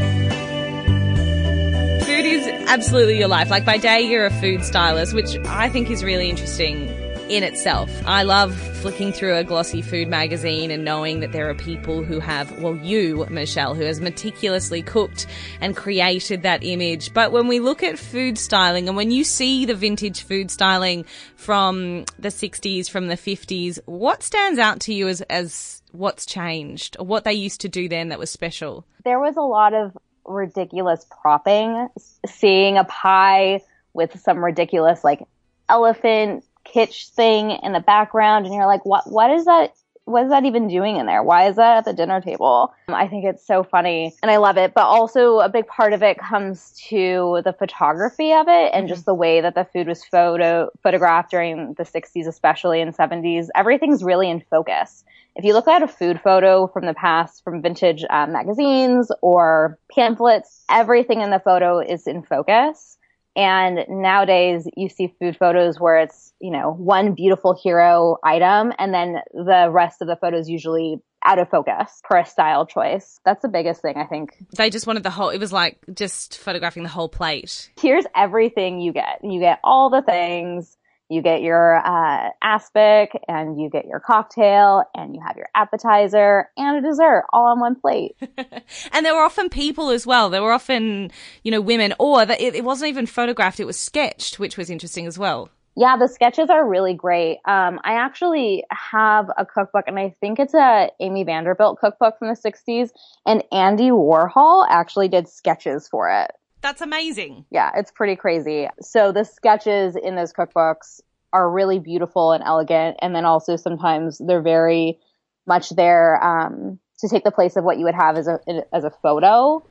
food 2.03 2.25
is 2.25 2.47
absolutely 2.69 3.19
your 3.19 3.29
life. 3.29 3.51
Like 3.51 3.65
by 3.65 3.77
day, 3.77 4.03
you're 4.03 4.27
a 4.27 4.41
food 4.41 4.65
stylist, 4.65 5.15
which 5.15 5.37
I 5.47 5.69
think 5.69 5.91
is 5.91 6.03
really 6.03 6.29
interesting 6.29 6.89
in 7.29 7.43
itself. 7.43 7.91
I 8.07 8.23
love 8.23 8.55
flicking 8.79 9.13
through 9.13 9.37
a 9.37 9.45
glossy 9.45 9.83
food 9.83 10.09
magazine 10.09 10.71
and 10.71 10.85
knowing 10.85 11.21
that 11.21 11.33
there 11.33 11.49
are 11.51 11.55
people 11.55 12.03
who 12.03 12.21
have, 12.21 12.61
well, 12.61 12.77
you, 12.77 13.27
Michelle, 13.31 13.75
who 13.75 13.85
has 13.85 14.01
meticulously 14.01 14.83
cooked 14.83 15.27
and 15.61 15.77
created 15.77 16.43
that 16.43 16.65
image. 16.65 17.13
But 17.13 17.33
when 17.33 17.49
we 17.49 17.61
look 17.61 17.83
at 17.83 17.99
food 17.99 18.39
styling 18.39 18.89
and 18.89 18.97
when 18.97 19.11
you 19.11 19.25
see 19.25 19.65
the 19.65 19.75
vintage 19.75 20.23
food 20.23 20.51
styling 20.51 21.05
from 21.37 22.05
the 22.19 22.29
60s, 22.29 22.89
from 22.89 23.09
the 23.09 23.17
50s, 23.17 23.79
what 23.87 24.23
stands 24.23 24.59
out 24.59 24.81
to 24.81 24.95
you 24.95 25.09
as, 25.09 25.21
as 25.23 25.83
what's 25.93 26.27
changed 26.27 26.97
or 26.99 27.07
what 27.07 27.25
they 27.25 27.33
used 27.33 27.61
to 27.63 27.69
do 27.69 27.89
then 27.89 28.09
that 28.09 28.19
was 28.19 28.31
special? 28.31 28.85
There 29.05 29.21
was 29.21 29.37
a 29.37 29.43
lot 29.43 29.75
of 29.75 29.97
ridiculous 30.25 31.07
propping, 31.23 31.89
seeing 32.27 32.77
a 32.77 32.85
pie 32.85 33.63
with 33.93 34.19
some 34.21 34.45
ridiculous 34.45 35.03
like 35.03 35.23
elephant 35.69 36.45
kitsch 36.73 37.09
thing 37.11 37.51
in 37.51 37.73
the 37.73 37.81
background 37.81 38.47
and 38.47 38.55
you're 38.55 38.67
like 38.67 38.85
what 38.85 39.11
what 39.11 39.31
is 39.31 39.45
that 39.45 39.73
what 40.09 40.25
is 40.25 40.31
that 40.31 40.47
even 40.47 40.69
doing 40.69 40.97
in 40.97 41.05
there? 41.05 41.23
Why 41.23 41.49
is 41.49 41.57
that 41.57 41.79
at 41.79 41.85
the 41.85 41.93
dinner 41.93 42.21
table? 42.21 42.73
I 42.89 43.09
think 43.09 43.27
it's 43.27 43.47
so 43.47 43.63
funny 43.63 44.15
and 44.23 44.31
I 44.31 44.39
love 44.39 44.57
it. 44.57 44.73
But 44.73 44.85
also 44.85 45.41
a 45.41 45.51
big 45.51 45.67
part 45.67 45.93
of 45.93 46.03
it 46.03 46.19
comes 46.19 46.73
to 46.89 47.43
the 47.45 47.53
photography 47.53 48.33
of 48.33 48.49
it 48.49 48.71
and 48.73 48.85
mm-hmm. 48.85 48.89
just 48.89 49.05
the 49.05 49.15
way 49.15 49.43
that 49.43 49.55
the 49.55 49.67
food 49.71 49.87
was 49.87 50.03
photo 50.05 50.71
photographed 50.83 51.31
during 51.31 51.75
the 51.75 51.83
60s, 51.83 52.27
especially 52.27 52.81
in 52.81 52.93
70s. 52.93 53.49
Everything's 53.55 54.03
really 54.03 54.31
in 54.31 54.43
focus. 54.51 55.05
If 55.37 55.45
you 55.45 55.53
look 55.53 55.69
at 55.69 55.83
a 55.83 55.89
food 55.89 56.21
photo 56.21 56.67
from 56.67 56.87
the 56.87 56.95
past, 56.95 57.45
from 57.45 57.63
vintage 57.63 58.05
um, 58.09 58.33
magazines 58.33 59.13
or 59.21 59.79
pamphlets, 59.95 60.65
everything 60.71 61.21
in 61.21 61.31
the 61.31 61.39
photo 61.39 61.81
is 61.81 62.07
in 62.07 62.23
focus. 62.23 62.98
And 63.39 63.85
nowadays 63.89 64.67
you 64.77 64.89
see 64.89 65.15
food 65.21 65.37
photos 65.39 65.79
where 65.79 65.99
it's, 65.99 66.35
you 66.41 66.51
know, 66.51 66.73
one 66.73 67.15
beautiful 67.15 67.55
hero 67.55 68.17
item 68.25 68.73
and 68.81 68.93
then 68.93 69.19
the 69.33 69.69
rest 69.71 70.03
of 70.03 70.09
the 70.09 70.17
photos 70.17 70.49
usually 70.49 71.01
out 71.25 71.39
of 71.39 71.49
focus 71.49 72.03
for 72.09 72.17
a 72.17 72.27
style 72.27 72.67
choice. 72.67 73.21
That's 73.25 73.43
the 73.43 73.49
biggest 73.49 73.81
thing, 73.81 73.95
I 73.97 74.07
think. 74.07 74.31
They 74.57 74.71
just 74.71 74.89
wanted 74.89 75.05
the 75.05 75.11
whole, 75.11 75.29
it 75.29 75.39
was 75.39 75.53
like 75.53 75.79
just 75.95 76.37
photographing 76.37 76.83
the 76.83 76.89
whole 76.89 77.09
plate. 77.09 77.71
Here's 77.81 78.05
everything 78.17 78.81
you 78.81 78.93
get. 78.93 79.21
You 79.23 79.39
get 79.39 79.61
all 79.63 79.89
the 79.89 80.03
things 80.03 80.77
you 81.09 81.23
get 81.23 81.43
your 81.43 81.77
uh, 81.77 82.31
aspic 82.43 83.19
and 83.29 83.61
you 83.61 83.71
get 83.71 83.87
your 83.87 84.01
cocktail 84.01 84.85
and 84.95 85.15
you 85.15 85.23
have 85.27 85.37
your 85.37 85.49
appetizer 85.55 86.51
and 86.57 86.85
a 86.85 86.89
dessert 86.89 87.25
all 87.33 87.47
on 87.47 87.61
one 87.61 87.75
plate. 87.75 88.15
and 88.93 89.07
there 89.07 89.15
were 89.15 89.23
often 89.23 89.49
people 89.49 89.91
as 89.91 90.07
well. 90.07 90.29
There 90.29 90.43
were 90.43 90.53
often, 90.53 91.11
you 91.43 91.51
know, 91.51 91.61
women 91.61 91.95
or 91.99 92.27
that 92.27 92.41
it, 92.41 92.55
it, 92.55 92.65
wasn't 92.65 92.91
even 92.91 93.07
photographed. 93.07 93.59
It 93.59 93.65
was 93.65 93.79
sketched, 93.79 94.39
which 94.39 94.59
was 94.59 94.69
interesting 94.69 95.07
as 95.07 95.19
well. 95.19 95.51
Yeah, 95.77 95.97
the 95.97 96.09
sketches 96.09 96.51
are 96.51 96.69
really 96.69 96.95
great. 96.95 97.39
Um, 97.45 97.81
I 97.85 97.93
actually 97.95 98.65
have 98.71 99.31
a 99.39 99.47
cookbook 99.47 99.85
and 99.87 99.99
I 99.99 100.15
think 100.21 100.41
it's 100.41 100.55
a 100.55 100.91
Amy 101.01 101.25
Vanderbilt 101.25 101.79
cookbook 101.79 102.19
from 102.19 102.29
the 102.29 102.35
60s 102.35 102.91
and 103.25 103.45
Andy 103.53 103.91
Warhol 103.91 104.67
actually 104.69 105.09
did 105.09 105.29
sketches 105.29 105.89
for 105.89 106.11
it. 106.11 106.33
That's 106.61 106.81
amazing. 106.81 107.45
Yeah, 107.51 107.71
it's 107.77 107.91
pretty 107.91 108.17
crazy. 108.17 108.69
So 108.81 109.13
the 109.13 109.25
sketches 109.25 109.97
in 109.97 110.17
those 110.17 110.33
cookbooks 110.33 111.01
are 111.33 111.51
really 111.51 111.79
beautiful 111.79 112.33
and 112.33 112.43
elegant, 112.45 112.97
and 113.01 113.15
then 113.15 113.25
also 113.25 113.57
sometimes 113.57 114.19
they're 114.19 114.43
very 114.43 114.99
much 115.47 115.71
there 115.71 116.23
um, 116.23 116.79
to 116.99 117.09
take 117.09 117.25
the 117.25 117.31
place 117.31 117.57
of 117.57 117.65
what 117.65 117.79
you 117.79 117.85
would 117.85 117.95
have 117.95 118.17
as 118.17 118.29
a 118.29 118.39
as 118.73 118.85
a 118.85 118.91
photo 118.91 119.65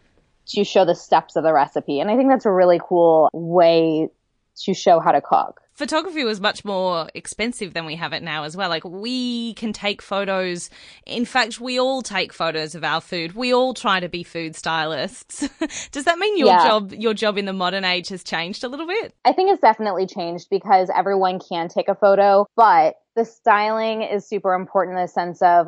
to 0.48 0.64
show 0.64 0.86
the 0.86 0.96
steps 0.96 1.36
of 1.36 1.44
the 1.44 1.54
recipe. 1.54 2.00
And 2.00 2.10
I 2.10 2.16
think 2.16 2.30
that's 2.30 2.46
a 2.46 2.52
really 2.52 2.80
cool 2.82 3.30
way 3.34 4.10
to 4.64 4.74
show 4.74 5.00
how 5.00 5.12
to 5.12 5.22
cook 5.22 5.62
photography 5.78 6.24
was 6.24 6.42
much 6.42 6.66
more 6.66 7.08
expensive 7.14 7.74
than 7.74 7.86
we 7.86 7.96
have 7.96 8.12
it 8.12 8.24
now 8.24 8.44
as 8.44 8.58
well. 8.58 8.68
Like 8.68 8.84
we 8.84 9.54
can 9.54 9.74
take 9.74 10.02
photos. 10.02 10.72
In 11.06 11.24
fact, 11.24 11.62
we 11.62 11.80
all 11.80 12.02
take 12.02 12.34
photos 12.34 12.74
of 12.74 12.84
our 12.84 13.00
food. 13.00 13.36
We 13.36 13.54
all 13.54 13.76
try 13.76 14.00
to 14.00 14.10
be 14.10 14.24
food 14.24 14.56
stylists. 14.56 15.48
Does 15.92 16.06
that 16.06 16.18
mean 16.18 16.36
your 16.38 16.48
yeah. 16.48 16.68
job, 16.68 16.94
your 16.94 17.14
job 17.14 17.38
in 17.38 17.46
the 17.46 17.54
modern 17.54 17.86
age 17.86 18.10
has 18.10 18.24
changed 18.24 18.64
a 18.64 18.68
little 18.68 18.88
bit? 18.88 19.14
I 19.24 19.34
think 19.34 19.52
it's 19.52 19.62
definitely 19.62 20.08
changed 20.08 20.48
because 20.50 20.90
everyone 20.94 21.40
can 21.40 21.70
take 21.70 21.90
a 21.90 21.96
photo, 21.96 22.48
but 22.56 22.96
the 23.16 23.24
styling 23.24 24.02
is 24.02 24.28
super 24.28 24.56
important 24.56 24.98
in 24.98 25.04
the 25.04 25.08
sense 25.08 25.42
of 25.44 25.68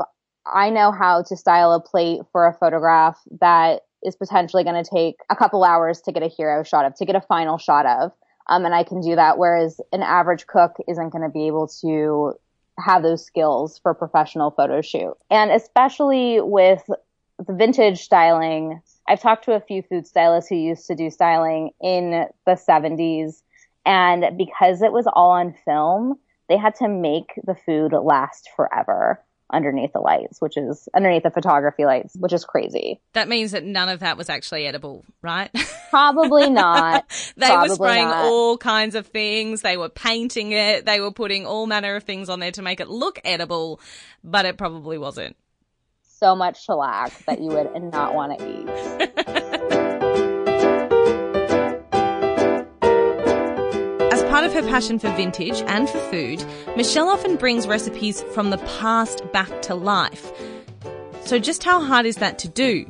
I 0.52 0.72
know 0.72 0.92
how 0.92 1.22
to 1.24 1.38
style 1.38 1.72
a 1.74 1.80
plate 1.80 2.22
for 2.32 2.48
a 2.48 2.54
photograph 2.54 3.20
that 3.42 3.82
is 4.04 4.16
potentially 4.16 4.64
going 4.64 4.84
to 4.84 4.90
take 4.90 5.18
a 5.30 5.36
couple 5.36 5.64
hours 5.64 6.02
to 6.02 6.12
get 6.12 6.24
a 6.24 6.28
hero 6.28 6.64
shot 6.64 6.86
of, 6.86 6.96
to 6.96 7.06
get 7.06 7.16
a 7.16 7.22
final 7.22 7.60
shot 7.60 7.86
of 7.86 8.12
um, 8.50 8.66
and 8.66 8.74
I 8.74 8.84
can 8.84 9.00
do 9.00 9.16
that. 9.16 9.38
Whereas 9.38 9.80
an 9.94 10.02
average 10.02 10.48
cook 10.48 10.76
isn't 10.88 11.12
going 11.12 11.22
to 11.22 11.30
be 11.30 11.48
able 11.48 11.68
to 11.82 12.34
have 12.78 13.04
those 13.04 13.26
skills 13.26 13.80
for 13.80 13.92
a 13.92 13.96
professional 13.96 14.52
photo 14.52 14.82
shoot. 14.82 15.16
And 15.30 15.52
especially 15.52 16.42
with 16.42 16.84
the 17.46 17.54
vintage 17.54 18.00
styling, 18.00 18.82
I've 19.08 19.22
talked 19.22 19.46
to 19.46 19.54
a 19.54 19.62
few 19.62 19.84
food 19.84 20.08
stylists 20.08 20.50
who 20.50 20.56
used 20.56 20.88
to 20.88 20.96
do 20.96 21.10
styling 21.10 21.72
in 21.82 22.26
the 22.46 22.52
70s. 22.52 23.42
And 23.86 24.38
because 24.38 24.82
it 24.82 24.92
was 24.92 25.08
all 25.12 25.32
on 25.32 25.56
film, 25.66 26.20
they 26.48 26.58
had 26.58 26.76
to 26.76 26.88
make 26.88 27.34
the 27.46 27.56
food 27.56 27.94
last 27.94 28.50
forever 28.56 29.24
underneath 29.52 29.94
the 29.94 30.00
lights, 30.00 30.40
which 30.42 30.58
is 30.58 30.88
underneath 30.96 31.24
the 31.24 31.32
photography 31.32 31.86
lights, 31.86 32.16
which 32.18 32.34
is 32.34 32.46
crazy. 32.46 33.00
That 33.14 33.28
means 33.28 33.52
that 33.52 33.64
none 33.64 33.90
of 33.90 34.02
that 34.02 34.18
was 34.18 34.30
actually 34.30 34.68
edible, 34.68 35.06
right? 35.22 35.50
Probably 35.90 36.50
not. 36.50 37.06
they 37.36 37.48
Probably 37.48 37.70
were 37.70 37.76
spraying 37.76 38.08
not. 38.08 38.26
all 38.26 38.58
kinds 38.58 38.96
of 38.96 39.08
things. 39.08 39.62
They 39.62 39.78
were 39.78 39.90
painting 39.90 40.52
it. 40.52 40.86
They 40.86 41.00
were 41.00 41.12
putting 41.12 41.46
all 41.46 41.66
manner 41.68 41.96
of 41.96 42.04
things 42.04 42.30
on 42.30 42.40
there 42.40 42.52
to 42.52 42.62
make 42.62 42.80
it 42.80 42.90
look 42.90 43.20
edible, 43.24 43.80
but 44.24 44.46
it 44.46 44.58
probably 44.58 44.98
wasn't. 44.98 45.36
So 46.04 46.36
much 46.36 46.66
shellac 46.66 47.14
that 47.26 47.40
you 47.40 47.48
would 47.48 47.72
not 47.82 48.14
want 48.14 48.38
to 48.38 48.46
eat. 48.46 49.26
of 54.50 54.64
her 54.64 54.70
passion 54.70 54.98
for 54.98 55.12
vintage 55.12 55.62
and 55.68 55.88
for 55.88 56.00
food, 56.10 56.44
Michelle 56.76 57.08
often 57.08 57.36
brings 57.36 57.68
recipes 57.68 58.24
from 58.34 58.50
the 58.50 58.58
past 58.80 59.22
back 59.32 59.62
to 59.62 59.76
life. 59.76 60.32
So, 61.24 61.38
just 61.38 61.64
how 61.64 61.80
hard 61.80 62.08
is 62.08 62.16
that 62.16 62.40
to 62.40 62.48
do? 62.48 62.86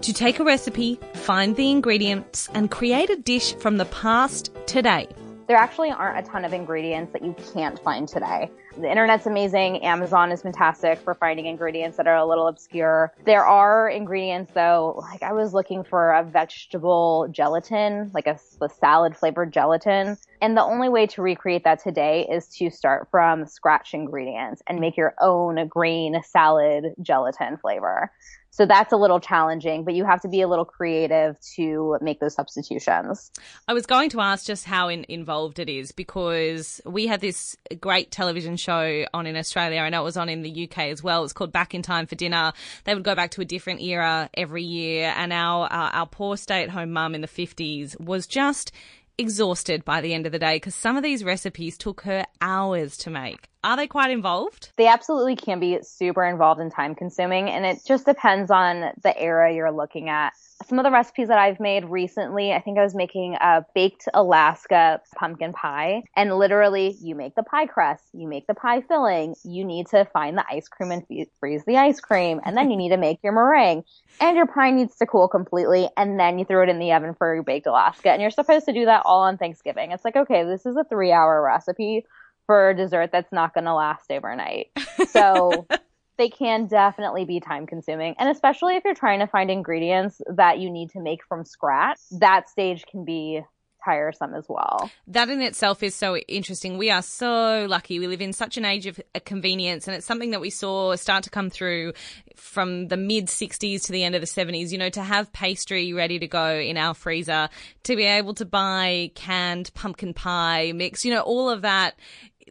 To 0.00 0.12
take 0.12 0.40
a 0.40 0.44
recipe, 0.44 0.98
find 1.14 1.54
the 1.54 1.70
ingredients, 1.70 2.48
and 2.54 2.68
create 2.68 3.10
a 3.10 3.16
dish 3.16 3.54
from 3.54 3.76
the 3.76 3.84
past 3.86 4.50
today. 4.66 5.06
there 5.46 5.56
actually 5.56 5.90
aren't 5.90 6.26
a 6.26 6.28
ton 6.28 6.44
of 6.44 6.52
ingredients 6.52 7.12
that 7.12 7.22
you 7.22 7.36
can't 7.52 7.78
find 7.80 8.08
today. 8.08 8.50
The 8.78 8.90
internet's 8.90 9.26
amazing. 9.26 9.84
Amazon 9.84 10.32
is 10.32 10.42
fantastic 10.42 10.98
for 10.98 11.14
finding 11.14 11.44
ingredients 11.46 11.98
that 11.98 12.06
are 12.06 12.16
a 12.16 12.24
little 12.24 12.48
obscure. 12.48 13.12
There 13.24 13.44
are 13.44 13.88
ingredients 13.88 14.52
though, 14.54 15.04
like 15.12 15.22
I 15.22 15.34
was 15.34 15.52
looking 15.52 15.84
for 15.84 16.12
a 16.12 16.24
vegetable 16.24 17.28
gelatin, 17.30 18.10
like 18.14 18.26
a, 18.26 18.38
a 18.62 18.68
salad 18.68 19.14
flavored 19.16 19.52
gelatin. 19.52 20.16
And 20.40 20.56
the 20.56 20.62
only 20.62 20.88
way 20.88 21.06
to 21.08 21.22
recreate 21.22 21.64
that 21.64 21.82
today 21.82 22.26
is 22.30 22.48
to 22.56 22.70
start 22.70 23.08
from 23.10 23.46
scratch 23.46 23.92
ingredients 23.92 24.62
and 24.66 24.80
make 24.80 24.96
your 24.96 25.14
own 25.20 25.68
green 25.68 26.20
salad 26.24 26.94
gelatin 27.02 27.58
flavor. 27.58 28.10
So 28.52 28.66
that's 28.66 28.92
a 28.92 28.96
little 28.96 29.18
challenging, 29.18 29.82
but 29.82 29.94
you 29.94 30.04
have 30.04 30.20
to 30.20 30.28
be 30.28 30.42
a 30.42 30.46
little 30.46 30.66
creative 30.66 31.40
to 31.56 31.96
make 32.02 32.20
those 32.20 32.34
substitutions. 32.34 33.30
I 33.66 33.72
was 33.72 33.86
going 33.86 34.10
to 34.10 34.20
ask 34.20 34.44
just 34.44 34.66
how 34.66 34.88
in, 34.88 35.06
involved 35.08 35.58
it 35.58 35.70
is 35.70 35.90
because 35.90 36.78
we 36.84 37.06
had 37.06 37.22
this 37.22 37.56
great 37.80 38.10
television 38.10 38.58
show 38.58 39.06
on 39.14 39.26
in 39.26 39.36
Australia. 39.36 39.80
I 39.80 39.88
know 39.88 40.02
it 40.02 40.04
was 40.04 40.18
on 40.18 40.28
in 40.28 40.42
the 40.42 40.64
UK 40.64 40.80
as 40.90 41.02
well. 41.02 41.24
It's 41.24 41.32
called 41.32 41.50
Back 41.50 41.74
in 41.74 41.80
Time 41.80 42.06
for 42.06 42.14
Dinner. 42.14 42.52
They 42.84 42.94
would 42.94 43.04
go 43.04 43.14
back 43.14 43.30
to 43.32 43.40
a 43.40 43.46
different 43.46 43.80
era 43.80 44.28
every 44.34 44.64
year, 44.64 45.14
and 45.16 45.32
our 45.32 45.64
uh, 45.72 45.90
our 45.92 46.06
poor 46.06 46.36
stay 46.36 46.62
at 46.62 46.68
home 46.68 46.92
mum 46.92 47.14
in 47.14 47.22
the 47.22 47.28
50s 47.28 47.98
was 47.98 48.26
just 48.26 48.70
exhausted 49.18 49.84
by 49.84 50.00
the 50.00 50.14
end 50.14 50.26
of 50.26 50.32
the 50.32 50.38
day 50.38 50.56
because 50.56 50.74
some 50.74 50.96
of 50.96 51.02
these 51.02 51.24
recipes 51.24 51.76
took 51.78 52.02
her 52.02 52.24
hours 52.40 52.96
to 52.98 53.10
make. 53.10 53.48
Are 53.64 53.76
they 53.76 53.86
quite 53.86 54.10
involved? 54.10 54.72
They 54.76 54.88
absolutely 54.88 55.36
can 55.36 55.60
be 55.60 55.78
super 55.82 56.24
involved 56.24 56.60
and 56.60 56.72
time 56.72 56.94
consuming, 56.94 57.48
and 57.48 57.64
it 57.64 57.78
just 57.86 58.06
depends 58.06 58.50
on 58.50 58.92
the 59.02 59.16
era 59.16 59.54
you're 59.54 59.70
looking 59.70 60.08
at 60.08 60.32
some 60.72 60.78
of 60.78 60.84
the 60.84 60.90
recipes 60.90 61.28
that 61.28 61.38
I've 61.38 61.60
made 61.60 61.84
recently, 61.84 62.54
I 62.54 62.58
think 62.62 62.78
I 62.78 62.82
was 62.82 62.94
making 62.94 63.34
a 63.34 63.62
baked 63.74 64.08
Alaska 64.14 65.02
pumpkin 65.14 65.52
pie. 65.52 66.02
And 66.16 66.38
literally, 66.38 66.96
you 66.98 67.14
make 67.14 67.34
the 67.34 67.42
pie 67.42 67.66
crust, 67.66 68.04
you 68.14 68.26
make 68.26 68.46
the 68.46 68.54
pie 68.54 68.80
filling, 68.80 69.34
you 69.44 69.66
need 69.66 69.88
to 69.88 70.06
find 70.14 70.38
the 70.38 70.46
ice 70.50 70.68
cream 70.68 70.90
and 70.90 71.04
freeze 71.38 71.62
the 71.66 71.76
ice 71.76 72.00
cream, 72.00 72.40
and 72.46 72.56
then 72.56 72.70
you 72.70 72.78
need 72.78 72.88
to 72.88 72.96
make 72.96 73.18
your 73.22 73.34
meringue. 73.34 73.84
And 74.18 74.34
your 74.34 74.46
pie 74.46 74.70
needs 74.70 74.96
to 74.96 75.04
cool 75.04 75.28
completely, 75.28 75.90
and 75.98 76.18
then 76.18 76.38
you 76.38 76.46
throw 76.46 76.62
it 76.62 76.70
in 76.70 76.78
the 76.78 76.92
oven 76.92 77.12
for 77.18 77.34
your 77.34 77.44
baked 77.44 77.66
Alaska. 77.66 78.10
And 78.10 78.22
you're 78.22 78.30
supposed 78.30 78.64
to 78.64 78.72
do 78.72 78.86
that 78.86 79.02
all 79.04 79.24
on 79.24 79.36
Thanksgiving. 79.36 79.92
It's 79.92 80.06
like, 80.06 80.16
okay, 80.16 80.44
this 80.44 80.64
is 80.64 80.76
a 80.76 80.84
three 80.84 81.12
hour 81.12 81.42
recipe 81.42 82.06
for 82.46 82.70
a 82.70 82.74
dessert 82.74 83.10
that's 83.12 83.30
not 83.30 83.52
going 83.52 83.64
to 83.64 83.74
last 83.74 84.10
overnight. 84.10 84.68
So 85.10 85.66
they 86.22 86.28
can 86.28 86.66
definitely 86.66 87.24
be 87.24 87.40
time 87.40 87.66
consuming. 87.66 88.14
And 88.16 88.28
especially 88.28 88.76
if 88.76 88.84
you're 88.84 88.94
trying 88.94 89.18
to 89.18 89.26
find 89.26 89.50
ingredients 89.50 90.20
that 90.36 90.60
you 90.60 90.70
need 90.70 90.90
to 90.90 91.00
make 91.00 91.24
from 91.28 91.44
scratch, 91.44 91.98
that 92.12 92.48
stage 92.48 92.84
can 92.86 93.04
be 93.04 93.42
tiresome 93.84 94.32
as 94.34 94.46
well. 94.48 94.88
That 95.08 95.28
in 95.28 95.40
itself 95.40 95.82
is 95.82 95.96
so 95.96 96.16
interesting. 96.16 96.78
We 96.78 96.92
are 96.92 97.02
so 97.02 97.66
lucky. 97.68 97.98
We 97.98 98.06
live 98.06 98.20
in 98.20 98.32
such 98.32 98.56
an 98.56 98.64
age 98.64 98.86
of 98.86 99.00
uh, 99.16 99.18
convenience, 99.24 99.88
and 99.88 99.96
it's 99.96 100.06
something 100.06 100.30
that 100.30 100.40
we 100.40 100.50
saw 100.50 100.94
start 100.94 101.24
to 101.24 101.30
come 101.30 101.50
through 101.50 101.94
from 102.36 102.86
the 102.86 102.96
mid 102.96 103.26
60s 103.26 103.84
to 103.86 103.92
the 103.92 104.04
end 104.04 104.14
of 104.14 104.20
the 104.20 104.26
70s. 104.28 104.70
You 104.70 104.78
know, 104.78 104.90
to 104.90 105.02
have 105.02 105.32
pastry 105.32 105.92
ready 105.92 106.20
to 106.20 106.28
go 106.28 106.54
in 106.56 106.76
our 106.76 106.94
freezer, 106.94 107.48
to 107.82 107.96
be 107.96 108.04
able 108.04 108.34
to 108.34 108.44
buy 108.44 109.10
canned 109.16 109.74
pumpkin 109.74 110.14
pie 110.14 110.72
mix, 110.72 111.04
you 111.04 111.12
know, 111.12 111.22
all 111.22 111.50
of 111.50 111.62
that 111.62 111.96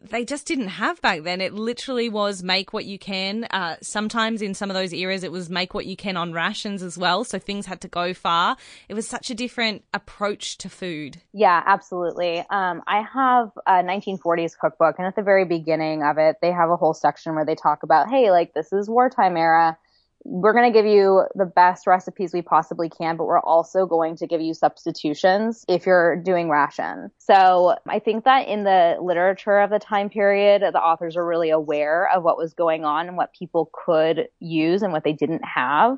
they 0.10 0.26
just 0.26 0.48
didn't 0.48 0.70
have 0.70 1.02
back 1.02 1.24
then. 1.24 1.42
It 1.42 1.54
literally 1.54 2.10
was 2.10 2.42
make 2.42 2.74
what 2.74 2.86
you 2.86 2.98
can. 2.98 3.46
Uh, 3.46 3.76
sometimes 3.82 4.42
in 4.42 4.54
some 4.54 4.70
of 4.70 4.74
those 4.74 4.94
eras, 4.94 5.24
it 5.24 5.32
was 5.32 5.50
make 5.50 5.74
what 5.74 5.86
you 5.86 5.96
can 5.96 6.18
on 6.18 6.34
rations 6.34 6.82
as 6.82 6.98
well. 6.98 7.24
So 7.24 7.38
things 7.38 7.66
had 7.66 7.82
to 7.82 7.88
go 7.88 8.14
far. 8.14 8.58
It 8.90 8.94
was 8.96 9.08
such 9.08 9.30
a 9.30 9.36
different 9.36 9.84
approach 9.94 10.58
to 10.60 10.70
food. 10.70 11.18
Yeah, 11.34 11.62
absolutely. 11.66 12.40
Um, 12.50 12.82
I 12.88 13.04
have 13.14 13.52
a 13.68 13.84
1940s 13.84 14.58
cookbook, 14.58 14.96
and 14.98 15.08
at 15.08 15.16
the 15.16 15.22
very 15.22 15.46
beginning 15.46 16.04
of 16.04 16.18
it, 16.18 16.38
they 16.42 16.52
have 16.52 16.70
a 16.70 16.78
whole 16.78 16.94
section 16.94 17.36
where 17.36 17.46
they 17.46 17.56
talk 17.56 17.84
about, 17.84 18.10
hey, 18.10 18.32
like 18.32 18.54
this 18.54 18.74
is 18.74 18.90
wartime 18.90 19.38
era 19.38 19.78
we're 20.24 20.54
going 20.54 20.72
to 20.72 20.78
give 20.78 20.86
you 20.86 21.24
the 21.36 21.46
best 21.46 21.88
recipes 21.88 22.34
we 22.34 22.42
possibly 22.42 22.90
can, 22.90 23.18
but 23.18 23.26
we're 23.26 23.40
also 23.40 23.86
going 23.86 24.16
to 24.18 24.28
give 24.28 24.42
you 24.42 24.54
substitutions 24.54 25.66
if 25.68 25.86
you're 25.86 26.16
doing 26.16 26.50
ration. 26.50 27.12
So 27.18 27.76
I 27.88 28.00
think 28.00 28.26
that 28.26 28.48
in 28.48 28.64
the 28.64 28.98
literature 29.02 29.60
of 29.60 29.70
the 29.70 29.80
time 29.80 30.10
period, 30.10 30.62
the 30.62 30.80
authors 30.80 31.16
are 31.16 31.26
really 31.26 31.50
aware 31.50 32.08
of 32.10 32.24
what 32.24 32.38
was 32.38 32.54
going 32.54 32.86
on 32.86 33.08
and 33.08 33.18
what 33.18 33.34
people 33.34 33.70
could 33.74 34.28
use 34.40 34.84
and 34.84 34.94
what 34.94 35.04
they 35.04 35.14
didn't 35.14 35.44
have. 35.44 35.98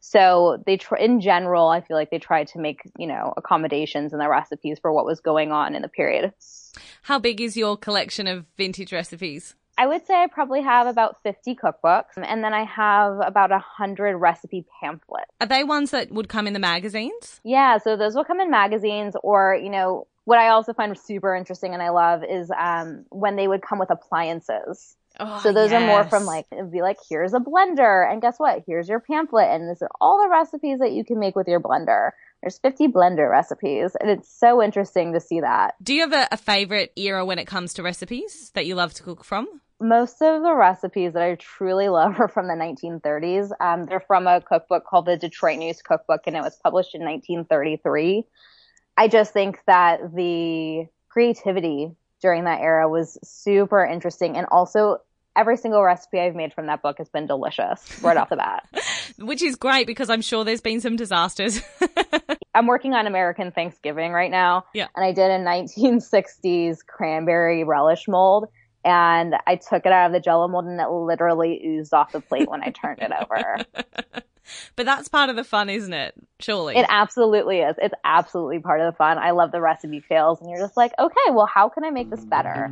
So 0.00 0.62
they, 0.66 0.76
tr- 0.76 0.96
in 0.96 1.20
general, 1.22 1.68
I 1.68 1.80
feel 1.80 1.96
like 1.96 2.10
they 2.10 2.18
tried 2.18 2.48
to 2.48 2.58
make, 2.58 2.82
you 2.98 3.06
know, 3.06 3.32
accommodations 3.36 4.12
in 4.12 4.18
the 4.18 4.28
recipes 4.28 4.78
for 4.78 4.92
what 4.92 5.06
was 5.06 5.20
going 5.20 5.50
on 5.50 5.74
in 5.74 5.80
the 5.80 5.88
period. 5.88 6.32
How 7.02 7.18
big 7.18 7.40
is 7.40 7.56
your 7.56 7.76
collection 7.76 8.26
of 8.26 8.44
vintage 8.56 8.92
recipes? 8.92 9.54
I 9.76 9.86
would 9.86 10.06
say 10.06 10.14
I 10.14 10.26
probably 10.26 10.62
have 10.62 10.86
about 10.86 11.22
50 11.22 11.56
cookbooks 11.56 12.16
and 12.16 12.44
then 12.44 12.54
I 12.54 12.64
have 12.64 13.18
about 13.24 13.50
100 13.50 14.16
recipe 14.16 14.64
pamphlets. 14.80 15.30
Are 15.40 15.46
they 15.46 15.64
ones 15.64 15.90
that 15.90 16.12
would 16.12 16.28
come 16.28 16.46
in 16.46 16.52
the 16.52 16.58
magazines? 16.58 17.40
Yeah, 17.44 17.78
so 17.78 17.96
those 17.96 18.14
will 18.14 18.24
come 18.24 18.40
in 18.40 18.50
magazines 18.50 19.14
or, 19.22 19.58
you 19.60 19.70
know, 19.70 20.06
what 20.24 20.38
I 20.38 20.48
also 20.48 20.72
find 20.72 20.96
super 20.98 21.34
interesting 21.34 21.74
and 21.74 21.82
I 21.82 21.90
love 21.90 22.22
is 22.24 22.50
um, 22.56 23.04
when 23.10 23.36
they 23.36 23.48
would 23.48 23.62
come 23.62 23.78
with 23.78 23.90
appliances. 23.90 24.96
Oh, 25.20 25.38
so 25.42 25.52
those 25.52 25.70
yes. 25.70 25.80
are 25.80 25.86
more 25.86 26.04
from 26.04 26.24
like 26.24 26.46
it'd 26.50 26.72
be 26.72 26.82
like 26.82 26.96
here's 27.08 27.34
a 27.34 27.38
blender 27.38 28.10
and 28.10 28.20
guess 28.20 28.36
what 28.38 28.64
here's 28.66 28.88
your 28.88 28.98
pamphlet 28.98 29.48
and 29.48 29.70
this 29.70 29.80
are 29.80 29.90
all 30.00 30.20
the 30.20 30.28
recipes 30.28 30.80
that 30.80 30.90
you 30.90 31.04
can 31.04 31.20
make 31.20 31.36
with 31.36 31.46
your 31.46 31.60
blender 31.60 32.10
there's 32.44 32.58
50 32.58 32.88
blender 32.88 33.30
recipes, 33.30 33.96
and 33.98 34.10
it's 34.10 34.28
so 34.28 34.62
interesting 34.62 35.14
to 35.14 35.20
see 35.20 35.40
that. 35.40 35.76
Do 35.82 35.94
you 35.94 36.02
have 36.02 36.12
a, 36.12 36.28
a 36.30 36.36
favorite 36.36 36.92
era 36.94 37.24
when 37.24 37.38
it 37.38 37.46
comes 37.46 37.72
to 37.74 37.82
recipes 37.82 38.50
that 38.52 38.66
you 38.66 38.74
love 38.74 38.92
to 38.94 39.02
cook 39.02 39.24
from? 39.24 39.48
Most 39.80 40.20
of 40.20 40.42
the 40.42 40.54
recipes 40.54 41.14
that 41.14 41.22
I 41.22 41.36
truly 41.36 41.88
love 41.88 42.20
are 42.20 42.28
from 42.28 42.46
the 42.46 42.52
1930s. 42.52 43.50
Um, 43.60 43.86
they're 43.86 43.98
from 43.98 44.26
a 44.26 44.42
cookbook 44.42 44.84
called 44.84 45.06
the 45.06 45.16
Detroit 45.16 45.58
News 45.58 45.80
Cookbook, 45.80 46.20
and 46.26 46.36
it 46.36 46.42
was 46.42 46.58
published 46.62 46.94
in 46.94 47.00
1933. 47.00 48.26
I 48.98 49.08
just 49.08 49.32
think 49.32 49.60
that 49.66 50.14
the 50.14 50.84
creativity 51.08 51.92
during 52.20 52.44
that 52.44 52.60
era 52.60 52.90
was 52.90 53.18
super 53.24 53.82
interesting 53.82 54.36
and 54.36 54.46
also 54.50 54.98
every 55.36 55.56
single 55.56 55.82
recipe 55.82 56.20
I've 56.20 56.34
made 56.34 56.52
from 56.52 56.66
that 56.66 56.82
book 56.82 56.98
has 56.98 57.08
been 57.08 57.26
delicious 57.26 58.02
right 58.02 58.16
off 58.16 58.28
the 58.28 58.36
bat. 58.36 58.68
Which 59.18 59.42
is 59.42 59.56
great 59.56 59.86
because 59.86 60.10
I'm 60.10 60.22
sure 60.22 60.44
there's 60.44 60.60
been 60.60 60.80
some 60.80 60.96
disasters. 60.96 61.60
I'm 62.54 62.66
working 62.66 62.94
on 62.94 63.06
American 63.06 63.50
Thanksgiving 63.50 64.12
right 64.12 64.30
now. 64.30 64.64
Yeah. 64.74 64.88
And 64.94 65.04
I 65.04 65.12
did 65.12 65.30
a 65.30 65.38
1960s 65.44 66.78
cranberry 66.86 67.64
relish 67.64 68.06
mold. 68.08 68.48
And 68.84 69.34
I 69.46 69.56
took 69.56 69.86
it 69.86 69.92
out 69.92 70.06
of 70.06 70.12
the 70.12 70.20
jello 70.20 70.46
mold 70.46 70.66
and 70.66 70.78
it 70.78 70.90
literally 70.90 71.60
oozed 71.64 71.94
off 71.94 72.12
the 72.12 72.20
plate 72.20 72.50
when 72.50 72.62
I 72.62 72.68
turned 72.68 73.00
it 73.00 73.10
over. 73.18 73.64
but 74.76 74.84
that's 74.84 75.08
part 75.08 75.30
of 75.30 75.36
the 75.36 75.44
fun, 75.44 75.70
isn't 75.70 75.92
it? 75.92 76.14
Surely. 76.38 76.76
It 76.76 76.84
absolutely 76.90 77.60
is. 77.60 77.76
It's 77.80 77.94
absolutely 78.04 78.58
part 78.58 78.82
of 78.82 78.92
the 78.92 78.96
fun. 78.96 79.16
I 79.16 79.30
love 79.30 79.52
the 79.52 79.60
recipe 79.62 80.00
fails 80.00 80.42
and 80.42 80.50
you're 80.50 80.60
just 80.60 80.76
like, 80.76 80.92
okay, 80.98 81.30
well, 81.30 81.46
how 81.46 81.70
can 81.70 81.82
I 81.82 81.90
make 81.90 82.10
this 82.10 82.26
better? 82.26 82.70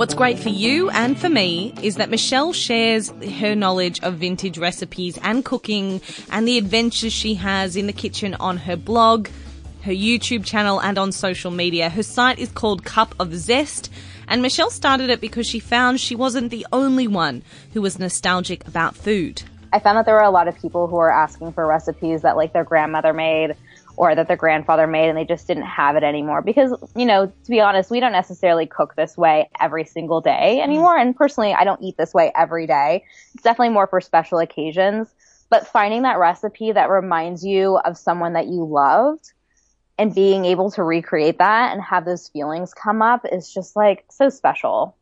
What's 0.00 0.14
great 0.14 0.38
for 0.38 0.48
you 0.48 0.88
and 0.88 1.20
for 1.20 1.28
me 1.28 1.74
is 1.82 1.96
that 1.96 2.08
Michelle 2.08 2.54
shares 2.54 3.10
her 3.10 3.54
knowledge 3.54 4.00
of 4.00 4.14
vintage 4.14 4.56
recipes 4.56 5.18
and 5.22 5.44
cooking 5.44 6.00
and 6.30 6.48
the 6.48 6.56
adventures 6.56 7.12
she 7.12 7.34
has 7.34 7.76
in 7.76 7.86
the 7.86 7.92
kitchen 7.92 8.34
on 8.36 8.56
her 8.56 8.78
blog, 8.78 9.28
her 9.82 9.92
YouTube 9.92 10.46
channel, 10.46 10.80
and 10.80 10.96
on 10.96 11.12
social 11.12 11.50
media. 11.50 11.90
Her 11.90 12.02
site 12.02 12.38
is 12.38 12.48
called 12.48 12.82
Cup 12.82 13.14
of 13.20 13.34
Zest. 13.34 13.92
And 14.26 14.40
Michelle 14.40 14.70
started 14.70 15.10
it 15.10 15.20
because 15.20 15.46
she 15.46 15.60
found 15.60 16.00
she 16.00 16.16
wasn't 16.16 16.50
the 16.50 16.66
only 16.72 17.06
one 17.06 17.42
who 17.74 17.82
was 17.82 17.98
nostalgic 17.98 18.66
about 18.66 18.96
food. 18.96 19.42
I 19.70 19.80
found 19.80 19.98
that 19.98 20.06
there 20.06 20.14
were 20.14 20.22
a 20.22 20.30
lot 20.30 20.48
of 20.48 20.58
people 20.58 20.86
who 20.86 20.96
were 20.96 21.12
asking 21.12 21.52
for 21.52 21.66
recipes 21.66 22.22
that 22.22 22.38
like 22.38 22.54
their 22.54 22.64
grandmother 22.64 23.12
made 23.12 23.54
or 24.00 24.14
that 24.14 24.28
their 24.28 24.36
grandfather 24.38 24.86
made 24.86 25.10
and 25.10 25.18
they 25.18 25.26
just 25.26 25.46
didn't 25.46 25.64
have 25.64 25.94
it 25.94 26.02
anymore. 26.02 26.40
Because, 26.40 26.72
you 26.96 27.04
know, 27.04 27.26
to 27.26 27.50
be 27.50 27.60
honest, 27.60 27.90
we 27.90 28.00
don't 28.00 28.12
necessarily 28.12 28.64
cook 28.64 28.96
this 28.96 29.14
way 29.14 29.50
every 29.60 29.84
single 29.84 30.22
day 30.22 30.56
mm-hmm. 30.56 30.70
anymore. 30.70 30.96
And 30.96 31.14
personally, 31.14 31.52
I 31.52 31.64
don't 31.64 31.82
eat 31.82 31.98
this 31.98 32.14
way 32.14 32.32
every 32.34 32.66
day. 32.66 33.04
It's 33.34 33.42
definitely 33.42 33.74
more 33.74 33.86
for 33.86 34.00
special 34.00 34.38
occasions. 34.38 35.14
But 35.50 35.66
finding 35.66 36.00
that 36.02 36.18
recipe 36.18 36.72
that 36.72 36.88
reminds 36.88 37.44
you 37.44 37.76
of 37.76 37.98
someone 37.98 38.32
that 38.32 38.46
you 38.46 38.64
loved 38.64 39.34
and 39.98 40.14
being 40.14 40.46
able 40.46 40.70
to 40.70 40.82
recreate 40.82 41.36
that 41.36 41.74
and 41.74 41.82
have 41.82 42.06
those 42.06 42.26
feelings 42.30 42.72
come 42.72 43.02
up 43.02 43.26
is 43.30 43.52
just 43.52 43.76
like 43.76 44.06
so 44.10 44.30
special. 44.30 44.96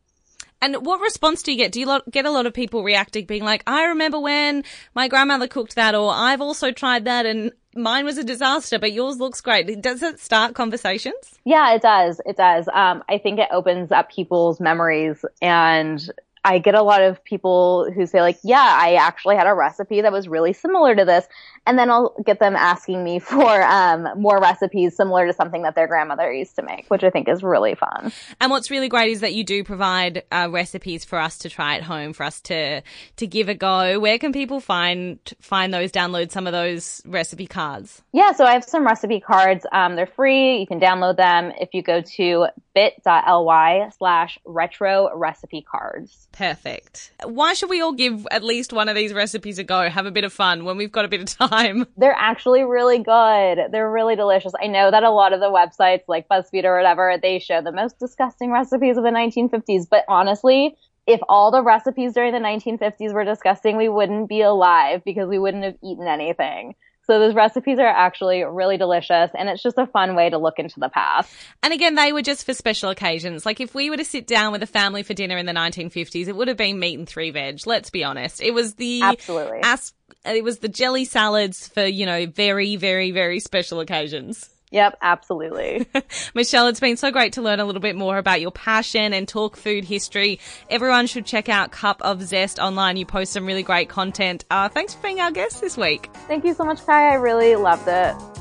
And 0.61 0.85
what 0.85 0.99
response 0.99 1.41
do 1.41 1.53
you 1.53 1.57
get? 1.57 1.71
Do 1.71 1.79
you 1.79 2.01
get 2.11 2.25
a 2.25 2.31
lot 2.31 2.45
of 2.45 2.53
people 2.53 2.83
reacting, 2.83 3.27
being 3.27 3.45
like, 3.45 3.63
I 3.65 3.85
remember 3.85 4.19
when 4.19 4.65
my 4.93 5.07
grandmother 5.07 5.47
cooked 5.47 5.75
that, 5.75 5.95
or 5.95 6.11
I've 6.13 6.41
also 6.41 6.71
tried 6.71 7.05
that 7.05 7.25
and 7.25 7.53
mine 7.75 8.05
was 8.05 8.17
a 8.17 8.23
disaster, 8.23 8.79
but 8.79 8.91
yours 8.91 9.17
looks 9.17 9.41
great. 9.41 9.81
Does 9.81 10.03
it 10.03 10.19
start 10.19 10.55
conversations? 10.55 11.39
Yeah, 11.45 11.73
it 11.73 11.81
does. 11.81 12.21
It 12.25 12.37
does. 12.37 12.67
Um, 12.67 13.03
I 13.09 13.17
think 13.17 13.39
it 13.39 13.49
opens 13.51 13.91
up 13.91 14.11
people's 14.11 14.59
memories 14.59 15.23
and 15.41 16.01
I 16.43 16.59
get 16.59 16.75
a 16.75 16.81
lot 16.81 17.01
of 17.01 17.23
people 17.23 17.91
who 17.91 18.05
say 18.05 18.21
like, 18.21 18.39
yeah, 18.43 18.77
I 18.81 18.95
actually 18.95 19.35
had 19.35 19.47
a 19.47 19.53
recipe 19.53 20.01
that 20.01 20.11
was 20.11 20.27
really 20.27 20.53
similar 20.53 20.95
to 20.95 21.05
this. 21.05 21.27
And 21.69 21.77
then 21.77 21.91
I'll 21.91 22.15
get 22.25 22.39
them 22.39 22.55
asking 22.55 23.03
me 23.03 23.19
for 23.29 23.61
um, 23.61 24.07
more 24.17 24.39
recipes 24.39 24.95
similar 24.95 25.27
to 25.27 25.33
something 25.33 25.61
that 25.61 25.75
their 25.75 25.87
grandmother 25.87 26.33
used 26.33 26.55
to 26.55 26.63
make, 26.63 26.87
which 26.87 27.03
I 27.03 27.11
think 27.11 27.29
is 27.29 27.43
really 27.43 27.75
fun. 27.75 28.11
And 28.41 28.49
what's 28.49 28.71
really 28.71 28.89
great 28.89 29.11
is 29.11 29.19
that 29.21 29.35
you 29.35 29.43
do 29.43 29.63
provide 29.63 30.23
uh, 30.31 30.47
recipes 30.49 31.05
for 31.05 31.19
us 31.19 31.37
to 31.39 31.49
try 31.49 31.75
at 31.75 31.83
home, 31.83 32.13
for 32.13 32.23
us 32.23 32.41
to 32.41 32.81
to 33.17 33.27
give 33.27 33.49
a 33.49 33.53
go. 33.53 33.99
Where 33.99 34.17
can 34.17 34.33
people 34.33 34.59
find 34.59 35.19
find 35.39 35.71
those, 35.71 35.91
download 35.91 36.31
some 36.31 36.47
of 36.47 36.53
those 36.53 37.03
recipe 37.05 37.45
cards? 37.45 38.01
Yeah, 38.13 38.31
so 38.31 38.45
I 38.45 38.53
have 38.53 38.63
some 38.63 38.83
recipe 38.83 39.19
cards. 39.19 39.65
Um, 39.71 39.95
they're 39.95 40.07
free. 40.07 40.57
You 40.57 40.67
can 40.67 40.79
download 40.79 41.17
them 41.17 41.51
if 41.59 41.69
you 41.73 41.83
go 41.83 42.01
to 42.01 42.47
bit.ly 42.73 43.89
slash 43.97 44.39
retro 44.45 45.15
recipe 45.15 45.61
cards. 45.61 46.27
Perfect. 46.31 47.11
Why 47.23 47.53
should 47.53 47.69
we 47.69 47.81
all 47.81 47.93
give 47.93 48.25
at 48.31 48.43
least 48.43 48.73
one 48.73 48.89
of 48.89 48.95
these 48.95 49.13
recipes 49.13 49.59
a 49.59 49.63
go? 49.63 49.89
Have 49.89 50.05
a 50.05 50.11
bit 50.11 50.23
of 50.23 50.33
fun 50.33 50.65
when 50.65 50.77
we've 50.77 50.91
got 50.91 51.05
a 51.05 51.07
bit 51.07 51.21
of 51.21 51.27
time. 51.37 51.58
They're 51.97 52.15
actually 52.17 52.63
really 52.63 52.99
good. 52.99 53.71
They're 53.71 53.91
really 53.91 54.15
delicious. 54.15 54.53
I 54.61 54.67
know 54.67 54.91
that 54.91 55.03
a 55.03 55.11
lot 55.11 55.33
of 55.33 55.39
the 55.39 55.47
websites 55.47 56.03
like 56.07 56.27
BuzzFeed 56.27 56.63
or 56.63 56.75
whatever, 56.75 57.17
they 57.21 57.39
show 57.39 57.61
the 57.61 57.71
most 57.71 57.99
disgusting 57.99 58.51
recipes 58.51 58.97
of 58.97 59.03
the 59.03 59.09
1950s, 59.09 59.87
but 59.89 60.05
honestly, 60.07 60.75
if 61.07 61.19
all 61.27 61.51
the 61.51 61.63
recipes 61.63 62.13
during 62.13 62.33
the 62.33 62.39
1950s 62.39 63.13
were 63.13 63.25
disgusting, 63.25 63.77
we 63.77 63.89
wouldn't 63.89 64.29
be 64.29 64.41
alive 64.41 65.01
because 65.03 65.27
we 65.27 65.39
wouldn't 65.39 65.63
have 65.63 65.75
eaten 65.83 66.07
anything. 66.07 66.75
So 67.09 67.17
those 67.17 67.33
recipes 67.33 67.79
are 67.79 67.87
actually 67.87 68.43
really 68.43 68.77
delicious 68.77 69.31
and 69.33 69.49
it's 69.49 69.63
just 69.63 69.79
a 69.79 69.87
fun 69.87 70.15
way 70.15 70.29
to 70.29 70.37
look 70.37 70.59
into 70.59 70.79
the 70.79 70.89
past. 70.89 71.33
And 71.63 71.73
again, 71.73 71.95
they 71.95 72.13
were 72.13 72.21
just 72.21 72.45
for 72.45 72.53
special 72.53 72.91
occasions. 72.91 73.47
Like 73.47 73.59
if 73.59 73.73
we 73.73 73.89
were 73.89 73.97
to 73.97 74.05
sit 74.05 74.27
down 74.27 74.51
with 74.51 74.61
a 74.61 74.67
family 74.67 75.01
for 75.01 75.15
dinner 75.15 75.35
in 75.35 75.47
the 75.47 75.51
1950s, 75.51 76.27
it 76.27 76.35
would 76.35 76.47
have 76.49 76.57
been 76.57 76.77
meat 76.77 76.99
and 76.99 77.09
three 77.09 77.31
veg. 77.31 77.65
Let's 77.65 77.89
be 77.89 78.03
honest. 78.03 78.43
It 78.43 78.53
was 78.53 78.75
the 78.75 79.01
Absolutely. 79.01 79.61
As- 79.63 79.91
it 80.23 80.43
was 80.43 80.59
the 80.59 80.67
jelly 80.67 81.03
salads 81.03 81.67
for, 81.67 81.83
you 81.83 82.05
know, 82.05 82.27
very, 82.27 82.75
very, 82.75 83.09
very 83.09 83.39
special 83.39 83.79
occasions. 83.79 84.47
Yep, 84.71 84.97
absolutely. 85.01 85.87
Michelle, 86.35 86.67
it's 86.67 86.79
been 86.79 86.97
so 86.97 87.11
great 87.11 87.33
to 87.33 87.41
learn 87.41 87.59
a 87.59 87.65
little 87.65 87.81
bit 87.81 87.95
more 87.95 88.17
about 88.17 88.39
your 88.39 88.51
passion 88.51 89.13
and 89.13 89.27
talk 89.27 89.57
food 89.57 89.83
history. 89.83 90.39
Everyone 90.69 91.07
should 91.07 91.25
check 91.25 91.49
out 91.49 91.71
Cup 91.71 92.01
of 92.01 92.21
Zest 92.21 92.59
online. 92.59 92.97
You 92.97 93.05
post 93.05 93.33
some 93.33 93.45
really 93.45 93.63
great 93.63 93.89
content. 93.89 94.45
Uh, 94.51 94.69
thanks 94.69 94.93
for 94.93 95.01
being 95.01 95.19
our 95.21 95.31
guest 95.31 95.61
this 95.61 95.75
week. 95.75 96.09
Thank 96.27 96.45
you 96.45 96.53
so 96.53 96.63
much, 96.63 96.85
Kai. 96.85 97.11
I 97.11 97.15
really 97.15 97.55
loved 97.55 97.87
it. 97.87 98.38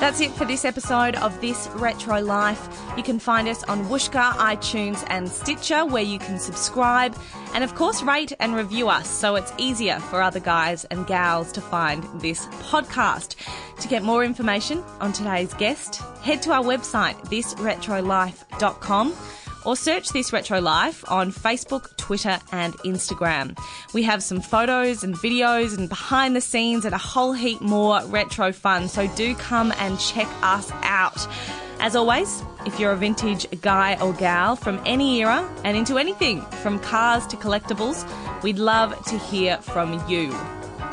That's 0.00 0.20
it 0.20 0.30
for 0.30 0.44
this 0.44 0.64
episode 0.64 1.16
of 1.16 1.40
This 1.40 1.68
Retro 1.74 2.20
Life. 2.20 2.68
You 2.96 3.02
can 3.02 3.18
find 3.18 3.48
us 3.48 3.64
on 3.64 3.84
Whooshkaa, 3.86 4.34
iTunes, 4.34 5.04
and 5.10 5.28
Stitcher, 5.28 5.84
where 5.84 6.04
you 6.04 6.20
can 6.20 6.38
subscribe 6.38 7.16
and, 7.52 7.64
of 7.64 7.74
course, 7.74 8.00
rate 8.02 8.32
and 8.38 8.54
review 8.54 8.88
us 8.88 9.08
so 9.08 9.34
it's 9.34 9.52
easier 9.58 9.98
for 9.98 10.22
other 10.22 10.38
guys 10.38 10.84
and 10.84 11.04
gals 11.08 11.50
to 11.50 11.60
find 11.60 12.04
this 12.20 12.46
podcast. 12.70 13.34
To 13.80 13.88
get 13.88 14.04
more 14.04 14.24
information 14.24 14.84
on 15.00 15.12
today's 15.12 15.52
guest, 15.54 15.96
head 16.22 16.42
to 16.42 16.52
our 16.52 16.62
website, 16.62 17.16
thisretrolife.com 17.24 19.14
or 19.68 19.76
search 19.76 20.08
This 20.08 20.32
Retro 20.32 20.62
Life 20.62 21.04
on 21.10 21.30
Facebook, 21.30 21.94
Twitter, 21.98 22.38
and 22.52 22.72
Instagram. 22.78 23.54
We 23.92 24.02
have 24.04 24.22
some 24.22 24.40
photos 24.40 25.04
and 25.04 25.14
videos 25.14 25.76
and 25.76 25.90
behind 25.90 26.34
the 26.34 26.40
scenes 26.40 26.86
and 26.86 26.94
a 26.94 26.98
whole 26.98 27.34
heap 27.34 27.60
more 27.60 28.02
retro 28.06 28.50
fun, 28.50 28.88
so 28.88 29.06
do 29.08 29.34
come 29.34 29.74
and 29.78 30.00
check 30.00 30.26
us 30.42 30.72
out. 30.82 31.28
As 31.80 31.94
always, 31.94 32.42
if 32.64 32.80
you're 32.80 32.92
a 32.92 32.96
vintage 32.96 33.46
guy 33.60 34.00
or 34.00 34.14
gal 34.14 34.56
from 34.56 34.80
any 34.86 35.20
era 35.20 35.46
and 35.64 35.76
into 35.76 35.98
anything 35.98 36.40
from 36.62 36.78
cars 36.78 37.26
to 37.26 37.36
collectibles, 37.36 38.10
we'd 38.42 38.58
love 38.58 38.98
to 39.04 39.18
hear 39.18 39.58
from 39.58 40.02
you. 40.08 40.30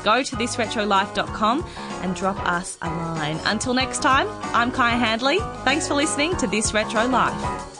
Go 0.04 0.22
to 0.22 0.36
thisretrolife.com 0.36 1.66
and 2.02 2.14
drop 2.14 2.46
us 2.46 2.78
a 2.82 2.90
line. 2.90 3.40
Until 3.46 3.74
next 3.74 4.02
time, 4.02 4.28
I'm 4.54 4.70
Kai 4.70 4.92
Handley. 4.92 5.40
Thanks 5.64 5.88
for 5.88 5.94
listening 5.94 6.36
to 6.36 6.48
This 6.48 6.74
Retro 6.74 7.08
Life. 7.08 7.75